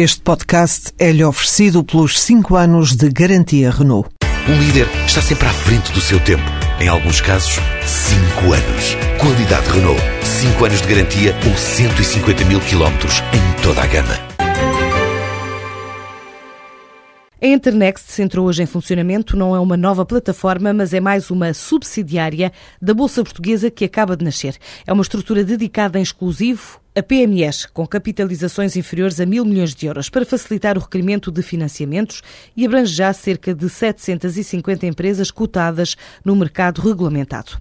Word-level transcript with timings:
Este 0.00 0.20
podcast 0.20 0.92
é-lhe 0.96 1.24
oferecido 1.24 1.82
pelos 1.82 2.20
5 2.20 2.54
anos 2.54 2.94
de 2.94 3.08
garantia 3.08 3.68
Renault. 3.68 4.08
Um 4.48 4.56
líder 4.56 4.86
está 5.04 5.20
sempre 5.20 5.48
à 5.48 5.52
frente 5.52 5.90
do 5.90 6.00
seu 6.00 6.20
tempo. 6.20 6.44
Em 6.78 6.86
alguns 6.86 7.20
casos, 7.20 7.58
5 7.84 8.52
anos. 8.52 8.96
Qualidade 9.20 9.68
Renault. 9.68 10.00
5 10.22 10.64
anos 10.64 10.82
de 10.82 10.86
garantia 10.86 11.34
ou 11.44 11.56
150 11.56 12.44
mil 12.44 12.60
quilómetros 12.60 13.14
em 13.34 13.60
toda 13.60 13.82
a 13.82 13.86
gama. 13.88 14.14
A 17.42 17.46
Internext 17.48 18.20
entrou 18.20 18.46
hoje 18.46 18.62
em 18.62 18.66
funcionamento, 18.66 19.36
não 19.36 19.52
é 19.52 19.58
uma 19.58 19.76
nova 19.76 20.06
plataforma, 20.06 20.72
mas 20.72 20.94
é 20.94 21.00
mais 21.00 21.28
uma 21.28 21.52
subsidiária 21.52 22.52
da 22.80 22.94
Bolsa 22.94 23.24
Portuguesa 23.24 23.68
que 23.68 23.84
acaba 23.84 24.16
de 24.16 24.24
nascer. 24.24 24.58
É 24.86 24.92
uma 24.92 25.02
estrutura 25.02 25.42
dedicada 25.42 25.98
em 25.98 26.02
exclusivo 26.02 26.80
a 26.96 27.02
PMEs, 27.02 27.66
com 27.66 27.86
capitalizações 27.86 28.74
inferiores 28.74 29.20
a 29.20 29.26
mil 29.26 29.44
milhões 29.44 29.74
de 29.74 29.86
euros, 29.86 30.08
para 30.08 30.24
facilitar 30.24 30.76
o 30.76 30.80
requerimento 30.80 31.30
de 31.30 31.42
financiamentos 31.42 32.22
e 32.56 32.66
abrange 32.66 32.92
já 32.92 33.12
cerca 33.12 33.54
de 33.54 33.68
750 33.68 34.86
empresas 34.86 35.30
cotadas 35.30 35.96
no 36.24 36.34
mercado 36.34 36.80
regulamentado. 36.80 37.56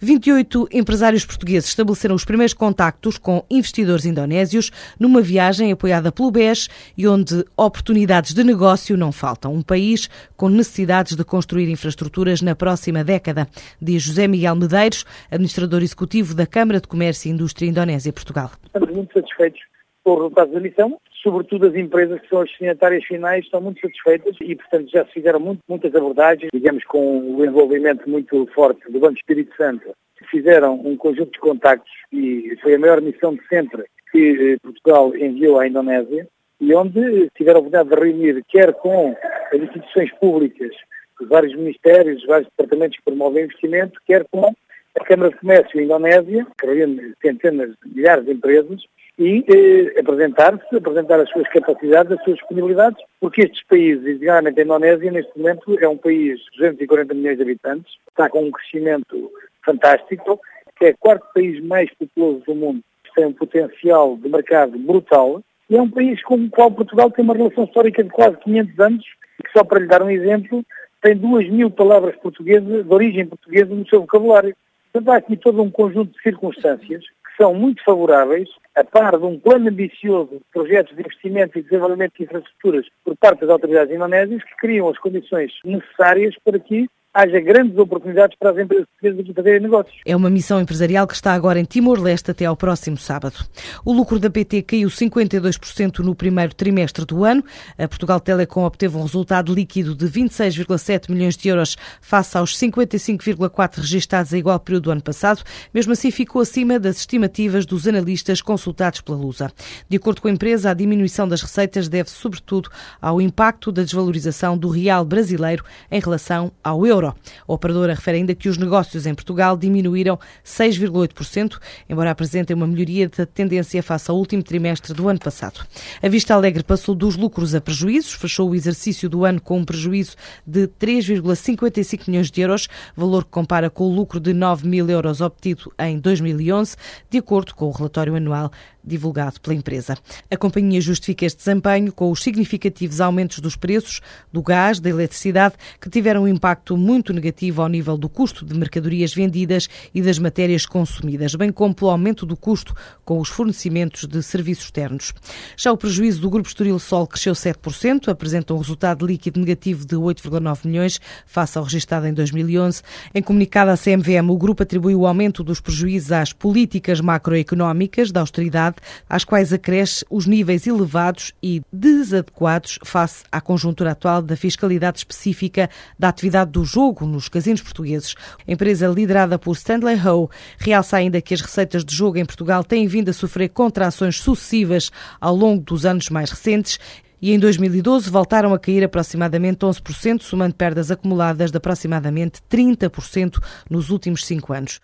28 0.00 0.68
empresários 0.70 1.24
portugueses 1.24 1.70
estabeleceram 1.70 2.14
os 2.14 2.24
primeiros 2.24 2.52
contactos 2.52 3.16
com 3.16 3.44
investidores 3.48 4.04
indonésios 4.04 4.70
numa 5.00 5.22
viagem 5.22 5.72
apoiada 5.72 6.12
pelo 6.12 6.30
BES 6.30 6.68
e 6.96 7.08
onde 7.08 7.44
oportunidades 7.56 8.34
de 8.34 8.44
negócio 8.44 8.98
não 8.98 9.12
faltam. 9.12 9.54
Um 9.54 9.62
país 9.62 10.10
com 10.36 10.50
necessidades 10.50 11.16
de 11.16 11.24
construir 11.24 11.70
infraestruturas 11.70 12.42
na 12.42 12.54
próxima 12.54 13.02
década, 13.02 13.48
diz 13.80 14.02
José 14.02 14.28
Miguel 14.28 14.56
Medeiros, 14.56 15.06
administrador 15.30 15.82
executivo 15.82 16.34
da 16.34 16.46
Câmara 16.46 16.80
de 16.80 16.88
Comércio 16.88 17.28
e 17.28 17.32
Indústria 17.32 17.66
Indonésia 17.66 18.12
Portugal 18.12 18.50
estamos 18.74 18.94
muito 18.94 19.12
satisfeitos 19.14 19.60
com 20.02 20.12
os 20.12 20.18
resultados 20.18 20.52
da 20.52 20.60
missão, 20.60 21.00
sobretudo 21.22 21.66
as 21.66 21.74
empresas 21.74 22.20
que 22.20 22.28
são 22.28 22.40
as 22.40 22.48
destinatárias 22.48 23.04
finais 23.04 23.44
estão 23.44 23.60
muito 23.60 23.80
satisfeitas 23.80 24.36
e, 24.40 24.54
portanto, 24.54 24.90
já 24.90 25.04
se 25.06 25.12
fizeram 25.12 25.40
muito, 25.40 25.60
muitas 25.66 25.94
abordagens, 25.94 26.50
digamos, 26.52 26.84
com 26.84 27.36
o 27.36 27.44
envolvimento 27.44 28.08
muito 28.08 28.46
forte 28.54 28.90
do 28.90 29.00
Banco 29.00 29.16
Espírito 29.16 29.56
Santo. 29.56 29.94
Fizeram 30.30 30.74
um 30.74 30.96
conjunto 30.96 31.32
de 31.32 31.38
contactos 31.38 31.92
e 32.12 32.56
foi 32.62 32.74
a 32.74 32.78
maior 32.78 33.00
missão 33.00 33.34
de 33.34 33.46
sempre 33.46 33.84
que 34.10 34.54
eh, 34.54 34.56
Portugal 34.62 35.14
enviou 35.16 35.58
à 35.58 35.66
Indonésia 35.66 36.26
e 36.60 36.74
onde 36.74 37.30
tiveram 37.36 37.58
a 37.58 37.60
oportunidade 37.60 37.88
de 37.88 37.94
reunir, 37.94 38.44
quer 38.48 38.72
com 38.74 39.14
as 39.52 39.60
instituições 39.60 40.10
públicas, 40.18 40.74
os 41.20 41.28
vários 41.28 41.54
ministérios, 41.54 42.22
os 42.22 42.26
vários 42.26 42.48
departamentos 42.48 42.98
que 42.98 43.04
promovem 43.04 43.44
investimento, 43.44 44.00
quer 44.06 44.24
com 44.30 44.54
a 44.98 45.04
Câmara 45.04 45.30
de 45.30 45.38
Comércio 45.38 45.80
Indonésia, 45.80 46.46
que 46.58 46.66
reúne 46.66 47.14
centenas 47.20 47.70
de 47.84 47.94
milhares 47.94 48.24
de 48.24 48.32
empresas, 48.32 48.82
e 49.18 49.44
eh, 49.48 50.00
apresentar-se, 50.00 50.76
apresentar 50.76 51.20
as 51.20 51.30
suas 51.30 51.48
capacidades, 51.48 52.12
as 52.12 52.24
suas 52.24 52.36
disponibilidades, 52.36 53.02
porque 53.20 53.42
estes 53.42 53.62
países, 53.64 54.02
designadamente 54.02 54.60
a 54.60 54.64
Indonésia, 54.64 55.10
neste 55.10 55.38
momento 55.38 55.78
é 55.78 55.88
um 55.88 55.96
país 55.96 56.40
de 56.52 56.58
240 56.58 57.14
milhões 57.14 57.36
de 57.36 57.42
habitantes, 57.42 57.94
está 58.08 58.28
com 58.28 58.44
um 58.44 58.50
crescimento 58.50 59.30
fantástico, 59.64 60.40
que 60.76 60.86
é 60.86 60.90
o 60.90 60.98
quarto 60.98 61.26
país 61.32 61.62
mais 61.64 61.88
populoso 61.94 62.42
do 62.44 62.54
mundo, 62.54 62.82
tem 63.14 63.26
um 63.26 63.32
potencial 63.32 64.16
de 64.16 64.28
mercado 64.28 64.76
brutal, 64.78 65.40
e 65.70 65.76
é 65.76 65.80
um 65.80 65.88
país 65.88 66.22
com 66.22 66.34
o 66.34 66.50
qual 66.50 66.70
Portugal 66.70 67.10
tem 67.10 67.24
uma 67.24 67.34
relação 67.34 67.64
histórica 67.64 68.02
de 68.02 68.10
quase 68.10 68.36
500 68.38 68.80
anos, 68.80 69.04
que 69.44 69.52
só 69.56 69.64
para 69.64 69.78
lhe 69.78 69.86
dar 69.86 70.02
um 70.02 70.10
exemplo, 70.10 70.64
tem 71.00 71.16
duas 71.16 71.48
mil 71.48 71.70
palavras 71.70 72.16
portuguesas, 72.16 72.84
de 72.84 72.92
origem 72.92 73.26
portuguesa, 73.26 73.74
no 73.74 73.86
seu 73.86 74.00
vocabulário. 74.00 74.56
Portanto, 74.94 75.12
há 75.12 75.16
aqui 75.16 75.36
todo 75.36 75.60
um 75.60 75.72
conjunto 75.72 76.12
de 76.12 76.22
circunstâncias 76.22 77.02
que 77.02 77.36
são 77.36 77.52
muito 77.52 77.82
favoráveis, 77.82 78.48
a 78.76 78.84
par 78.84 79.18
de 79.18 79.24
um 79.24 79.40
plano 79.40 79.68
ambicioso 79.68 80.36
de 80.36 80.44
projetos 80.52 80.94
de 80.94 81.00
investimento 81.00 81.58
e 81.58 81.62
desenvolvimento 81.64 82.12
de 82.16 82.22
infraestruturas 82.22 82.86
por 83.04 83.16
parte 83.16 83.40
das 83.40 83.50
autoridades 83.50 83.92
indonésias, 83.92 84.44
que 84.44 84.56
criam 84.56 84.88
as 84.88 84.96
condições 84.98 85.50
necessárias 85.64 86.36
para 86.44 86.60
que 86.60 86.86
haja 87.14 87.40
grandes 87.40 87.78
oportunidades 87.78 88.36
para 88.36 88.50
as 88.50 88.58
empresas 88.58 88.86
portuguesas 88.86 89.24
de 89.24 89.32
fazerem 89.32 89.60
negócios. 89.60 89.96
É 90.04 90.16
uma 90.16 90.28
missão 90.28 90.60
empresarial 90.60 91.06
que 91.06 91.14
está 91.14 91.32
agora 91.32 91.60
em 91.60 91.64
Timor-Leste 91.64 92.32
até 92.32 92.44
ao 92.44 92.56
próximo 92.56 92.96
sábado. 92.96 93.36
O 93.84 93.92
lucro 93.92 94.18
da 94.18 94.28
PT 94.28 94.62
caiu 94.62 94.88
52% 94.88 96.00
no 96.00 96.12
primeiro 96.12 96.52
trimestre 96.52 97.04
do 97.04 97.24
ano. 97.24 97.44
A 97.78 97.86
Portugal 97.86 98.18
Telecom 98.18 98.64
obteve 98.64 98.96
um 98.96 99.02
resultado 99.02 99.54
líquido 99.54 99.94
de 99.94 100.06
26,7 100.06 101.08
milhões 101.08 101.36
de 101.36 101.48
euros 101.48 101.76
face 102.00 102.36
aos 102.36 102.58
55,4 102.58 103.76
registados 103.76 104.34
a 104.34 104.38
igual 104.38 104.58
período 104.58 104.84
do 104.84 104.90
ano 104.90 105.02
passado. 105.02 105.44
Mesmo 105.72 105.92
assim, 105.92 106.10
ficou 106.10 106.42
acima 106.42 106.80
das 106.80 106.96
estimativas 106.96 107.64
dos 107.64 107.86
analistas 107.86 108.42
consultados 108.42 109.00
pela 109.00 109.18
Lusa. 109.18 109.52
De 109.88 109.96
acordo 109.96 110.20
com 110.20 110.26
a 110.26 110.32
empresa, 110.32 110.70
a 110.70 110.74
diminuição 110.74 111.28
das 111.28 111.42
receitas 111.42 111.88
deve 111.88 112.10
sobretudo 112.10 112.68
ao 113.00 113.20
impacto 113.20 113.70
da 113.70 113.84
desvalorização 113.84 114.58
do 114.58 114.68
real 114.68 115.04
brasileiro 115.04 115.64
em 115.92 116.00
relação 116.00 116.50
ao 116.62 116.84
euro 116.84 117.03
euro. 117.04 117.16
A 117.46 117.52
operadora 117.52 117.94
refere 117.94 118.18
ainda 118.18 118.34
que 118.34 118.48
os 118.48 118.56
negócios 118.56 119.06
em 119.06 119.14
Portugal 119.14 119.56
diminuíram 119.56 120.18
6,8%, 120.44 121.58
embora 121.88 122.10
apresentem 122.10 122.56
uma 122.56 122.66
melhoria 122.66 123.08
da 123.08 123.26
tendência 123.26 123.82
face 123.82 124.10
ao 124.10 124.16
último 124.16 124.42
trimestre 124.42 124.94
do 124.94 125.08
ano 125.08 125.18
passado. 125.18 125.60
A 126.02 126.08
Vista 126.08 126.34
Alegre 126.34 126.62
passou 126.62 126.94
dos 126.94 127.16
lucros 127.16 127.54
a 127.54 127.60
prejuízos, 127.60 128.12
fechou 128.12 128.50
o 128.50 128.54
exercício 128.54 129.08
do 129.08 129.24
ano 129.24 129.40
com 129.40 129.58
um 129.58 129.64
prejuízo 129.64 130.16
de 130.46 130.68
3,55 130.68 132.08
milhões 132.08 132.30
de 132.30 132.40
euros, 132.40 132.68
valor 132.96 133.24
que 133.24 133.30
compara 133.30 133.68
com 133.68 133.84
o 133.84 133.94
lucro 133.94 134.20
de 134.20 134.32
9 134.32 134.66
mil 134.66 134.88
euros 134.88 135.20
obtido 135.20 135.72
em 135.78 135.98
2011, 135.98 136.76
de 137.10 137.18
acordo 137.18 137.54
com 137.54 137.66
o 137.66 137.70
relatório 137.70 138.14
anual 138.14 138.50
divulgado 138.84 139.40
pela 139.40 139.56
empresa. 139.56 139.96
A 140.30 140.36
companhia 140.36 140.80
justifica 140.80 141.24
este 141.24 141.38
desempenho 141.38 141.92
com 141.92 142.10
os 142.10 142.22
significativos 142.22 143.00
aumentos 143.00 143.38
dos 143.38 143.56
preços 143.56 144.00
do 144.32 144.42
gás, 144.42 144.78
da 144.78 144.90
eletricidade, 144.90 145.54
que 145.80 145.88
tiveram 145.88 146.24
um 146.24 146.28
impacto 146.28 146.76
muito 146.76 146.93
negativo 147.12 147.62
ao 147.62 147.68
nível 147.68 147.96
do 147.96 148.08
custo 148.08 148.44
de 148.44 148.54
mercadorias 148.54 149.14
vendidas 149.14 149.68
e 149.94 150.02
das 150.02 150.18
matérias 150.18 150.66
consumidas, 150.66 151.34
bem 151.34 151.50
como 151.50 151.74
pelo 151.74 151.90
aumento 151.90 152.26
do 152.26 152.36
custo 152.36 152.74
com 153.04 153.18
os 153.18 153.28
fornecimentos 153.28 154.06
de 154.06 154.22
serviços 154.22 154.66
externos. 154.66 155.12
Já 155.56 155.72
o 155.72 155.76
prejuízo 155.76 156.20
do 156.20 156.30
Grupo 156.30 156.48
Estoril 156.48 156.78
Sol 156.78 157.06
cresceu 157.06 157.32
7%, 157.32 158.08
apresenta 158.08 158.54
um 158.54 158.58
resultado 158.58 159.06
líquido 159.06 159.40
negativo 159.40 159.84
de 159.84 159.96
8,9 159.96 160.66
milhões, 160.66 161.00
face 161.26 161.58
ao 161.58 161.64
registado 161.64 162.06
em 162.06 162.14
2011. 162.14 162.82
Em 163.14 163.22
comunicado 163.22 163.70
à 163.70 163.76
CMVM, 163.76 164.30
o 164.30 164.36
grupo 164.36 164.62
atribuiu 164.62 165.00
o 165.00 165.06
aumento 165.06 165.42
dos 165.42 165.60
prejuízos 165.60 166.12
às 166.12 166.32
políticas 166.32 167.00
macroeconómicas 167.00 168.12
da 168.12 168.20
austeridade 168.20 168.76
às 169.08 169.24
quais 169.24 169.52
acresce 169.52 170.04
os 170.10 170.26
níveis 170.26 170.66
elevados 170.66 171.32
e 171.42 171.62
desadequados 171.72 172.78
face 172.84 173.24
à 173.30 173.40
conjuntura 173.40 173.92
atual 173.92 174.22
da 174.22 174.36
fiscalidade 174.36 174.98
específica 174.98 175.68
da 175.98 176.08
atividade 176.08 176.50
do 176.50 176.64
jogo 176.84 177.06
nos 177.06 177.30
casinos 177.30 177.62
portugueses. 177.62 178.14
A 178.46 178.52
empresa 178.52 178.86
liderada 178.86 179.38
por 179.38 179.52
Stanley 179.52 179.96
Ho 180.06 180.28
realça 180.58 180.98
ainda 180.98 181.20
que 181.22 181.32
as 181.32 181.40
receitas 181.40 181.82
de 181.82 181.94
jogo 181.94 182.18
em 182.18 182.26
Portugal 182.26 182.62
têm 182.62 182.86
vindo 182.86 183.08
a 183.08 183.12
sofrer 183.12 183.48
contrações 183.48 184.20
sucessivas 184.20 184.90
ao 185.18 185.34
longo 185.34 185.62
dos 185.62 185.86
anos 185.86 186.10
mais 186.10 186.30
recentes 186.30 186.78
e 187.22 187.32
em 187.32 187.38
2012 187.38 188.10
voltaram 188.10 188.52
a 188.52 188.58
cair 188.58 188.84
aproximadamente 188.84 189.60
11%, 189.60 190.20
somando 190.20 190.54
perdas 190.54 190.90
acumuladas 190.90 191.50
de 191.50 191.56
aproximadamente 191.56 192.40
30% 192.50 193.42
nos 193.70 193.88
últimos 193.88 194.26
cinco 194.26 194.52
anos. 194.52 194.78